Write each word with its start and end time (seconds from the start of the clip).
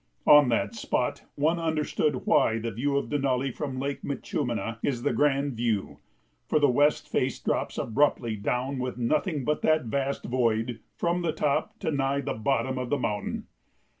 On 0.25 0.49
that 0.49 0.73
spot 0.73 1.25
one 1.35 1.59
understood 1.59 2.25
why 2.25 2.57
the 2.57 2.71
view 2.71 2.97
of 2.97 3.09
Denali 3.09 3.53
from 3.55 3.79
Lake 3.79 4.01
Minchúmina 4.01 4.79
is 4.81 5.03
the 5.03 5.13
grand 5.13 5.53
view, 5.53 5.99
for 6.47 6.57
the 6.59 6.71
west 6.71 7.07
face 7.07 7.37
drops 7.37 7.77
abruptly 7.77 8.35
down 8.35 8.79
with 8.79 8.97
nothing 8.97 9.45
but 9.45 9.61
that 9.61 9.83
vast 9.85 10.25
void 10.25 10.79
from 10.95 11.21
the 11.21 11.33
top 11.33 11.77
to 11.81 11.91
nigh 11.91 12.21
the 12.21 12.33
bottom 12.33 12.79
of 12.79 12.89
the 12.89 12.97
mountain. 12.97 13.45